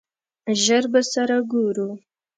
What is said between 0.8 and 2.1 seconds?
به سره ګورو!